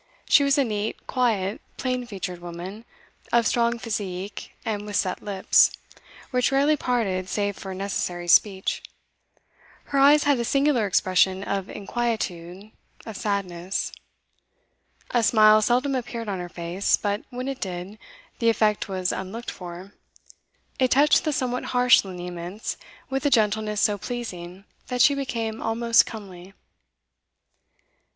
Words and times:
She 0.27 0.43
was 0.43 0.57
a 0.57 0.63
neat, 0.63 1.05
quiet, 1.05 1.61
plain 1.77 2.07
featured 2.07 2.39
woman, 2.41 2.85
of 3.31 3.45
strong 3.45 3.77
physique, 3.77 4.51
and 4.65 4.87
with 4.87 4.95
set 4.95 5.21
lips, 5.21 5.69
which 6.31 6.51
rarely 6.51 6.75
parted 6.75 7.29
save 7.29 7.55
for 7.55 7.75
necessary 7.75 8.27
speech. 8.27 8.81
Her 9.83 9.99
eyes 9.99 10.23
had 10.23 10.39
a 10.39 10.43
singular 10.43 10.87
expression 10.87 11.43
of 11.43 11.69
inquietude, 11.69 12.71
of 13.05 13.15
sadness. 13.15 13.91
A 15.11 15.21
smile 15.21 15.61
seldom 15.61 15.93
appeared 15.93 16.27
on 16.29 16.39
her 16.39 16.49
face, 16.49 16.97
but, 16.97 17.21
when 17.29 17.47
it 17.47 17.61
did, 17.61 17.99
the 18.39 18.49
effect 18.49 18.89
was 18.89 19.11
unlooked 19.11 19.51
for: 19.51 19.93
it 20.79 20.89
touched 20.89 21.25
the 21.25 21.31
somewhat 21.31 21.63
harsh 21.77 22.03
lineaments 22.03 22.75
with 23.11 23.23
a 23.23 23.29
gentleness 23.29 23.81
so 23.81 23.99
pleasing 23.99 24.65
that 24.87 24.99
she 25.03 25.13
became 25.13 25.61
almost 25.61 26.07
comely. 26.07 26.55